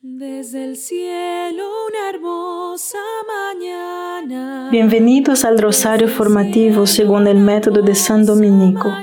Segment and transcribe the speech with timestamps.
[0.00, 4.68] Desde el cielo una hermosa mañana.
[4.70, 8.94] Bienvenidos al Rosario Formativo según el método de San Dominico,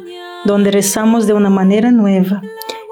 [0.45, 2.41] donde rezamos de una manera nueva.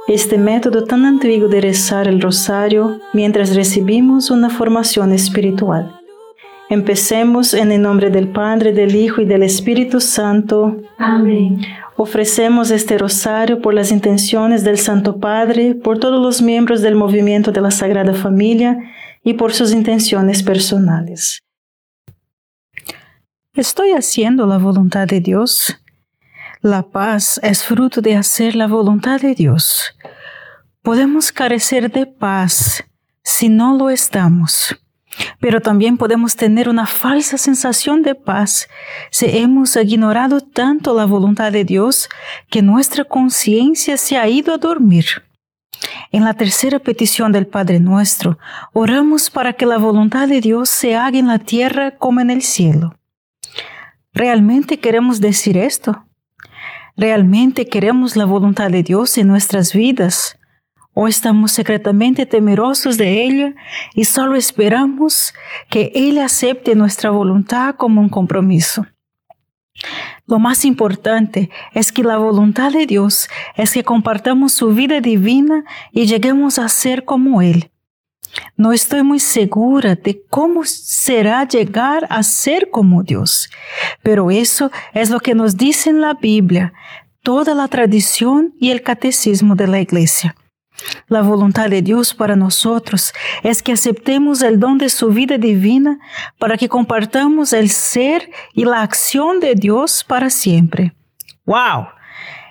[0.10, 6.03] Este método tan antiguo de rezar el rosario mientras recibimos una formación espiritual.
[6.74, 10.82] Empecemos en el nombre del Padre, del Hijo y del Espíritu Santo.
[10.98, 11.62] Amén.
[11.98, 17.52] Ofrecemos este rosario por las intenciones del Santo Padre, por todos los miembros del movimiento
[17.52, 18.76] de la Sagrada Familia
[19.24, 21.44] y por sus intenciones personales.
[23.54, 25.80] ¿Estoy haciendo la voluntad de Dios?
[26.64, 29.96] La paz es fruto de hacer la voluntad de Dios.
[30.82, 32.84] Podemos carecer de paz
[33.22, 34.76] si no lo estamos.
[35.40, 38.68] Pero también podemos tener una falsa sensación de paz
[39.12, 42.10] si hemos ignorado tanto la voluntad de Dios
[42.50, 45.06] que nuestra conciencia se ha ido a dormir.
[46.12, 48.38] En la tercera petición del Padre nuestro,
[48.72, 52.42] oramos para que la voluntad de Dios se haga en la tierra como en el
[52.42, 52.96] cielo.
[54.14, 56.06] ¿Realmente queremos decir esto?
[56.96, 60.38] ¿Realmente queremos la voluntad de Dios en nuestras vidas?
[60.94, 63.56] O estamos secretamente temerosos de ella
[63.94, 65.34] y solo esperamos
[65.70, 68.86] que Él acepte nuestra voluntad como un compromiso.
[70.28, 75.66] Lo más importante es que la voluntad de Dios es que compartamos su vida divina
[75.92, 77.72] y lleguemos a ser como Él.
[78.56, 83.50] No estoy muy segura de cómo será llegar a ser como Dios,
[84.02, 86.74] pero eso es lo que nos dice en la Biblia,
[87.22, 90.36] toda la tradición y el catecismo de la Iglesia.
[91.08, 96.00] La voluntad de Dios para nosotros es que aceptemos el don de su vida divina
[96.40, 100.94] para que compartamos el ser y la acción de Dios para siempre.
[101.46, 101.88] ¡Wow!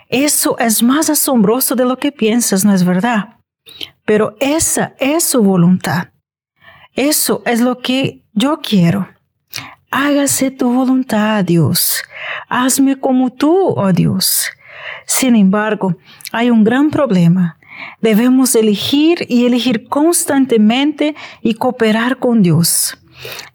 [0.09, 3.37] Eso es más asombroso de lo que piensas, ¿no es verdad?
[4.05, 6.09] Pero esa es su voluntad.
[6.93, 9.07] Eso es lo que yo quiero.
[9.89, 12.03] Hágase tu voluntad, Dios.
[12.49, 14.49] Hazme como tú, oh Dios.
[15.05, 15.95] Sin embargo,
[16.31, 17.57] hay un gran problema
[18.01, 22.97] Debemos elegir y elegir constantemente y cooperar con Dios.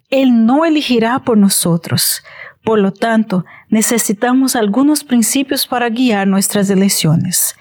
[0.09, 2.23] Él no elegirá por nosotros.
[2.63, 7.55] Por lo tanto, necesitamos algunos principios para guiar nuestras elecciones.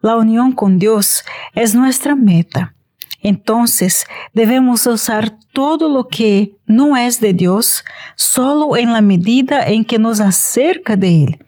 [0.00, 1.24] La unión con Dios
[1.54, 2.74] es nuestra meta.
[3.22, 4.04] Entonces,
[4.34, 9.98] debemos usar todo lo que no es de Dios solo en la medida en que
[9.98, 11.45] nos acerca de Él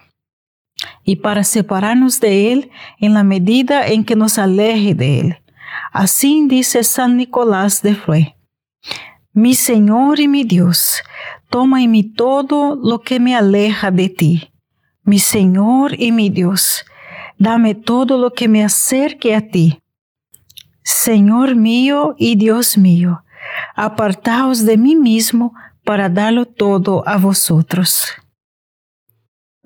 [1.09, 5.39] y para separarnos de Él en la medida en que nos aleje de Él.
[5.91, 8.37] Así dice San Nicolás de Flue.
[9.33, 11.03] Mi Señor y mi Dios,
[11.49, 14.53] toma en mí todo lo que me aleja de ti.
[15.03, 16.85] Mi Señor y mi Dios,
[17.39, 19.81] dame todo lo que me acerque a ti.
[20.83, 23.25] Señor mío y Dios mío,
[23.75, 25.55] apartaos de mí mismo
[25.85, 28.13] para darlo todo a vosotros.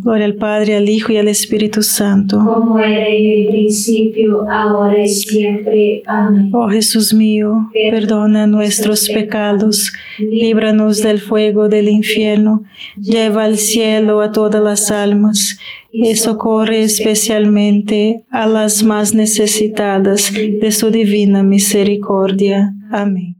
[0.00, 2.38] Gloria al Padre, al Hijo y al Espíritu Santo.
[2.44, 6.02] Como era en el principio, ahora y siempre.
[6.06, 6.50] Amén.
[6.54, 12.62] Oh Jesús mío, perdona nuestros pecados, líbranos del fuego del infierno,
[12.96, 15.58] lleva al cielo a todas las almas
[15.90, 22.72] y socorre especialmente a las más necesitadas de su divina misericordia.
[22.92, 23.36] Amén.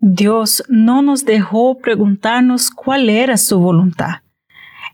[0.00, 4.20] Dios no nos dejó preguntarnos cuál era su voluntad.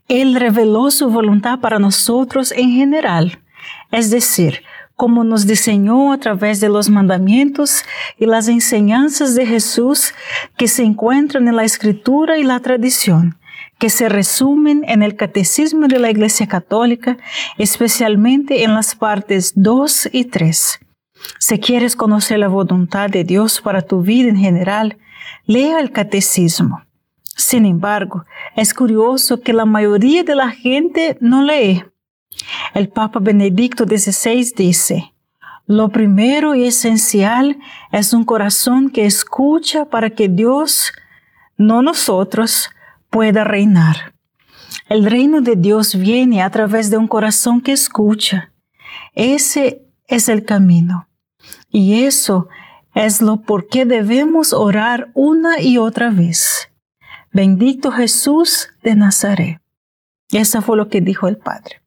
[0.07, 3.39] Él reveló su voluntad para nosotros en general,
[3.91, 4.61] es decir,
[4.95, 7.83] como nos diseñó a través de los mandamientos
[8.17, 10.13] y las enseñanzas de Jesús
[10.57, 13.37] que se encuentran en la escritura y la tradición,
[13.77, 17.17] que se resumen en el Catecismo de la Iglesia Católica,
[17.57, 20.79] especialmente en las partes 2 y 3.
[21.39, 24.97] Si quieres conocer la voluntad de Dios para tu vida en general,
[25.45, 26.81] lea el catecismo.
[27.35, 28.23] Sin embargo,
[28.55, 31.83] es curioso que la mayoría de la gente no lee.
[32.73, 35.13] El Papa Benedicto XVI dice,
[35.67, 37.57] lo primero y esencial
[37.91, 40.93] es un corazón que escucha para que Dios,
[41.57, 42.69] no nosotros,
[43.09, 44.13] pueda reinar.
[44.87, 48.51] El reino de Dios viene a través de un corazón que escucha.
[49.13, 51.07] Ese es el camino.
[51.71, 52.47] Y eso
[52.93, 56.69] es lo por qué debemos orar una y otra vez.
[57.35, 59.59] Bendito Jesús de Nazaret.
[60.31, 61.81] Eso fue lo que dijo el Padre.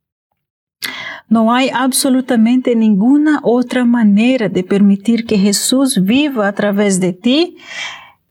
[1.26, 7.56] No hay absolutamente ninguna otra manera de permitir que Jesús viva a través de ti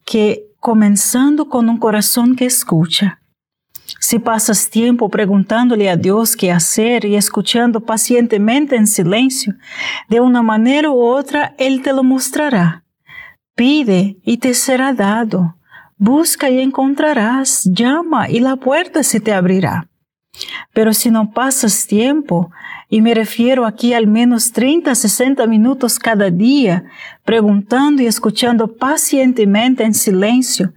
[0.05, 3.19] que comenzando con un corazón que escucha.
[3.99, 9.55] Si pasas tiempo preguntándole a Dios qué hacer y escuchando pacientemente en silencio,
[10.07, 12.83] de una manera u otra Él te lo mostrará.
[13.55, 15.56] Pide y te será dado.
[15.97, 17.63] Busca y encontrarás.
[17.65, 19.89] Llama y la puerta se te abrirá.
[20.73, 22.51] Pero si no pasas tiempo,
[22.89, 26.85] y me refiero aquí al menos 30, 60 minutos cada día,
[27.25, 30.73] preguntando y escuchando pacientemente en silencio,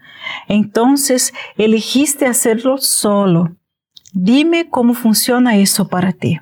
[0.49, 3.55] entonces elegiste hacerlo solo.
[4.13, 6.41] Dime cómo funciona eso para ti.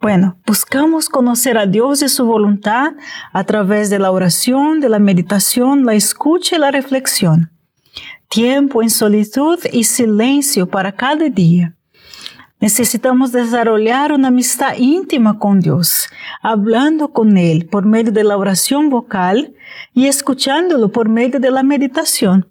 [0.00, 2.92] Bueno, buscamos conocer a Dios y su voluntad
[3.32, 7.50] a través de la oración, de la meditación, la escucha y la reflexión.
[8.28, 11.74] Tiempo en solitud y silencio para cada día.
[12.60, 16.08] Necesitamos desarrollar una amistad íntima con Dios,
[16.42, 19.54] hablando con Él por medio de la oración vocal
[19.94, 22.48] y escuchándolo por medio de la meditación.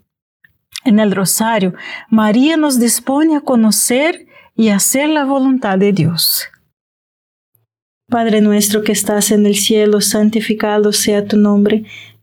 [0.86, 1.74] En el rosario,
[2.10, 6.50] María nos dispone a conocer y hacer la voluntad de Dios.
[8.10, 11.84] Padre nuestro que estás en el cielo, santificado sea tu nombre.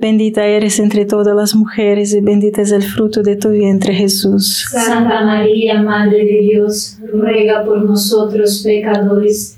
[0.00, 4.64] Bendita eres entre todas las mujeres y bendito es el fruto de tu vientre Jesús.
[4.70, 9.57] Santa María, Madre de Dios, ruega por nosotros pecadores,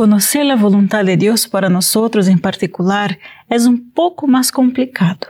[0.00, 3.18] Conocer la voluntad de Dios para nosotros en particular
[3.50, 5.28] es un poco más complicado.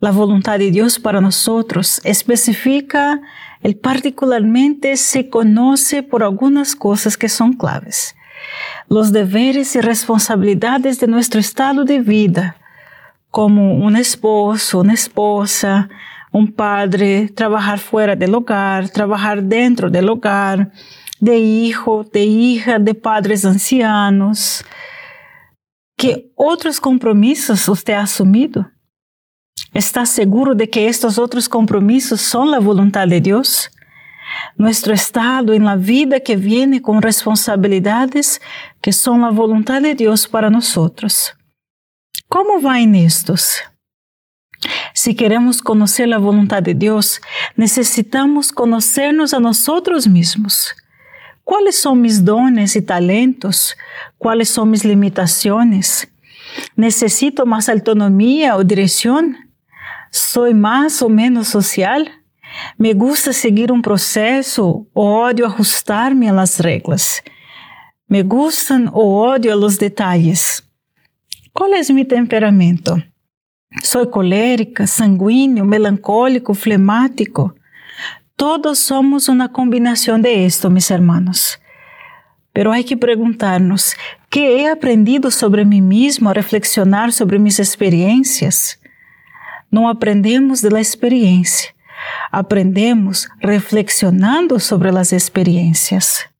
[0.00, 3.20] La voluntad de Dios para nosotros especifica
[3.62, 8.16] el particularmente se conoce por algunas cosas que son claves.
[8.88, 12.56] Los deberes y responsabilidades de nuestro estado de vida,
[13.30, 15.88] como un esposo, una esposa,
[16.32, 20.72] un padre, trabajar fuera del hogar, trabajar dentro del hogar,
[21.20, 24.64] de hijo, de hija, de padres ancianos.
[25.96, 28.70] ¿Qué otros compromisos usted ha asumido?
[29.72, 33.70] ¿Está seguro de que estos otros compromisos son la voluntad de Dios?
[34.56, 38.40] Nuestro estado en la vida que viene con responsabilidades
[38.80, 41.34] que son la voluntad de Dios para nosotros.
[42.28, 43.60] ¿Cómo va en estos?
[44.94, 47.20] Si queremos conocer la voluntad de Dios,
[47.56, 50.74] necesitamos conocernos a nosotros mismos.
[51.44, 53.76] ¿Cuáles son mis dones y talentos?
[54.16, 56.08] ¿Cuáles son mis limitaciones?
[56.74, 59.36] ¿Necesito más autonomía o dirección?
[60.10, 62.10] ¿Soy más o menos social?
[62.78, 67.22] ¿Me gusta seguir un proceso o odio ajustarme a las reglas?
[68.06, 70.62] ¿Me gustan o odio los detalles?
[71.52, 72.96] ¿Cuál es mi temperamento?
[73.82, 77.54] ¿Soy colérica, sanguíneo, melancólico, flemático?
[78.36, 81.60] Todos somos una combinación de esto, mis hermanos.
[82.52, 83.94] Pero hay que preguntarnos,
[84.28, 88.80] ¿qué he aprendido sobre mí mismo a reflexionar sobre mis experiencias?
[89.70, 91.74] No aprendemos de la experiencia,
[92.30, 96.30] aprendemos reflexionando sobre las experiencias.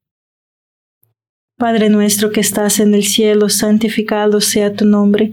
[1.56, 5.32] Padre nuestro que estás en el cielo, santificado sea tu nombre.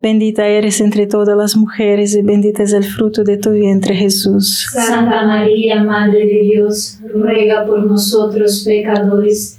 [0.00, 4.68] Bendita eres entre todas las mujeres y bendito es el fruto de tu vientre Jesús.
[4.72, 9.58] Santa María, Madre de Dios, ruega por nosotros pecadores,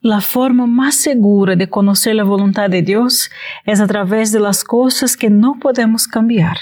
[0.00, 3.30] La forma más segura de conocer la voluntad de Dios
[3.64, 6.56] es a través de las cosas que no podemos cambiar.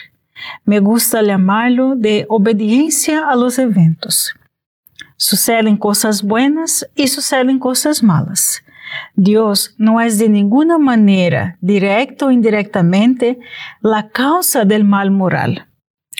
[0.64, 4.34] Me gusta llamarlo de obediencia a los eventos.
[5.18, 8.62] Suceden cosas buenas y suceden cosas malas.
[9.14, 13.38] Dios no es de ninguna manera, directa o indirectamente,
[13.82, 15.66] la causa del mal moral.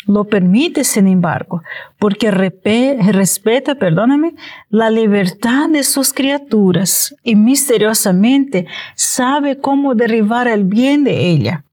[0.07, 1.63] Lo permite, sin embargo,
[1.99, 4.35] porque respeta, perdóname,
[4.71, 11.65] la libertad de sus criaturas y misteriosamente sabe cómo derribar el bien de ella.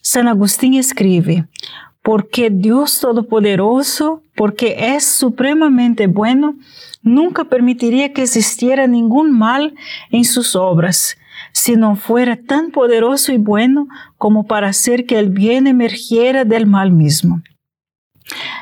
[0.00, 1.46] San Agustín escribe,
[2.02, 6.54] porque Dios Todopoderoso, porque es supremamente bueno,
[7.02, 9.74] nunca permitiría que existiera ningún mal
[10.10, 11.16] en sus obras,
[11.50, 16.66] si no fuera tan poderoso y bueno como para hacer que el bien emergiera del
[16.66, 17.42] mal mismo.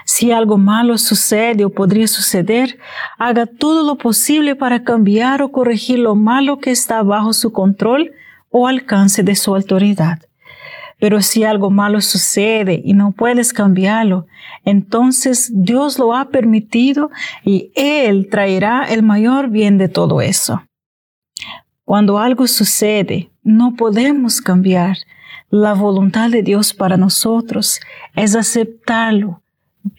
[0.04, 2.78] Si algo malo sucede o podría suceder,
[3.18, 8.12] haga todo lo posible para cambiar o corregir lo malo que está bajo su control
[8.50, 10.18] o alcance de su autoridad.
[10.98, 14.26] Pero si algo malo sucede y no puedes cambiarlo,
[14.64, 17.10] entonces Dios lo ha permitido
[17.44, 20.62] y Él traerá el mayor bien de todo eso.
[21.84, 24.96] Cuando algo sucede, no podemos cambiar.
[25.50, 27.80] La voluntad de Dios para nosotros
[28.14, 29.41] es aceptarlo,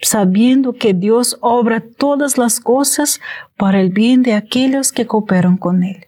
[0.01, 3.19] sabiendo que Dios obra todas las cosas
[3.57, 6.07] para el bien de aquellos que cooperan con Él.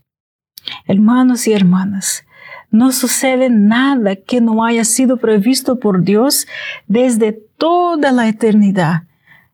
[0.87, 2.25] Hermanos y hermanas,
[2.71, 6.47] no sucede nada que no haya sido previsto por Dios
[6.87, 9.03] desde toda la eternidad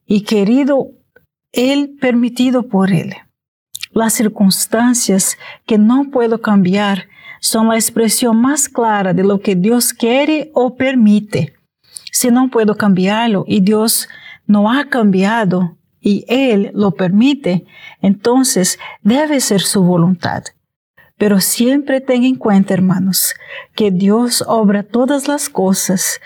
[0.06, 0.88] y querido
[1.52, 3.14] Él, permitido por Él.
[3.92, 7.08] Las circunstancias que no puedo cambiar
[7.42, 11.56] son la expresión más clara de lo que Dios quiere o permite.
[12.22, 14.08] Si no puedo cambiarlo y Dios
[14.46, 17.66] no ha cambiado y Él lo permite,
[18.00, 20.44] entonces debe ser su voluntad.
[21.18, 23.34] Pero siempre ten en cuenta, hermanos,
[23.74, 26.22] que Dios obra todas las cosas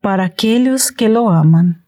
[0.00, 1.84] para aquellos que lo aman.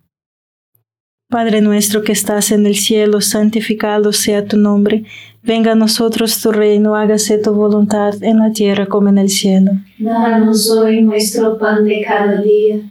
[1.28, 5.04] Padre nuestro que estás en el cielo, santificado sea tu nombre.
[5.44, 9.70] Venga a nosotros tu reino, hágase tu voluntad en la tierra como en el cielo.
[9.96, 12.90] Danos hoy nuestro pan de cada día.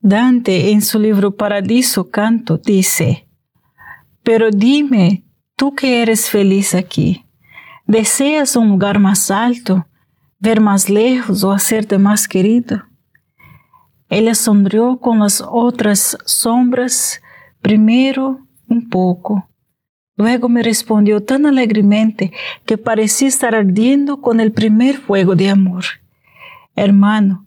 [0.00, 3.26] Dante en su libro Paradiso Canto dice,
[4.22, 5.24] Pero dime,
[5.56, 7.24] tú que eres feliz aquí,
[7.86, 9.86] ¿deseas un lugar más alto,
[10.38, 12.84] ver más lejos o hacerte más querido?
[14.08, 17.20] Ella sonrió con las otras sombras,
[17.60, 19.48] primero un poco,
[20.16, 22.32] luego me respondió tan alegremente
[22.64, 25.84] que parecía estar ardiendo con el primer fuego de amor.
[26.74, 27.45] Hermano,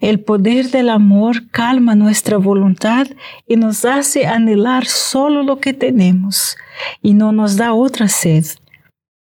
[0.00, 3.06] El poder del amor calma nuestra voluntad
[3.46, 6.56] y nos hace anhelar solo lo que tenemos
[7.02, 8.46] y no nos da otra sed.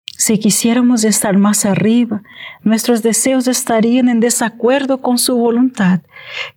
[0.06, 2.22] Si quisiéramos estar más arriba,
[2.62, 6.02] nuestros deseos estarían en desacuerdo con su voluntad,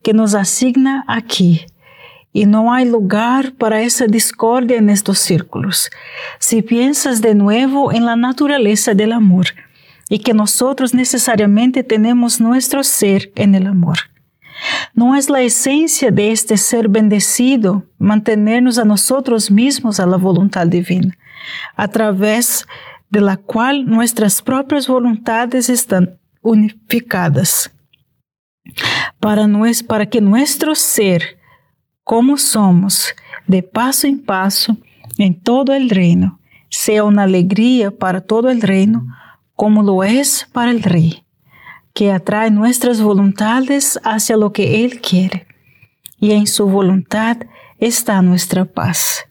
[0.03, 1.67] que nos asigna aquí.
[2.33, 5.91] Y no hay lugar para esa discordia en estos círculos.
[6.39, 9.47] Si piensas de nuevo en la naturaleza del amor
[10.11, 13.97] y que nosotros necesariamente tenemos nuestro ser en el amor.
[14.93, 20.67] No es la esencia de este ser bendecido mantenernos a nosotros mismos a la voluntad
[20.67, 21.17] divina,
[21.77, 22.67] a través
[23.09, 27.71] de la cual nuestras propias voluntades están unificadas.
[29.21, 29.49] Para,
[29.87, 31.39] para que nuestro ser,
[32.03, 33.15] como somos,
[33.47, 34.77] de paso en paso,
[35.19, 39.07] en todo el reino, sea una alegría para todo el reino,
[39.61, 41.23] como lo es para el Rey
[41.93, 45.47] que atrae nuestras voluntades hacia lo que Él quiere,
[46.19, 47.37] y en su voluntad
[47.79, 49.27] está nuestra paz.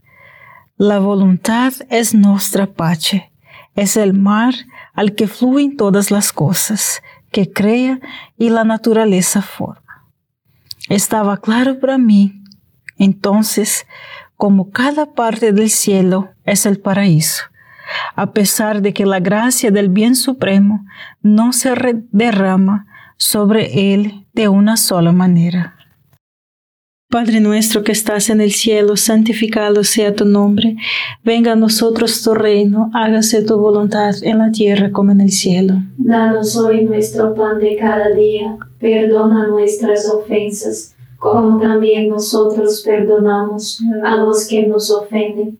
[0.78, 3.32] La voluntad es nuestra pache,
[3.74, 4.54] es el mar
[4.94, 8.00] al que fluyen todas las cosas, que crea
[8.38, 10.12] y la naturaleza forma.
[10.90, 12.44] Estaba claro para mí,
[13.00, 13.88] entonces,
[14.38, 17.46] como cada parte del cielo es el paraíso,
[18.16, 20.86] a pesar de que la gracia del bien supremo
[21.22, 21.74] no se
[22.12, 25.76] derrama sobre él de una sola manera.
[27.12, 30.76] Padre nuestro que estás en el cielo, santificado sea tu nombre,
[31.24, 35.74] venga a nosotros tu reino, hágase tu voluntad en la tierra como en el cielo.
[35.98, 44.16] Danos hoy nuestro pan de cada día, perdona nuestras ofensas, como también nosotros perdonamos a
[44.18, 45.60] los que nos ofenden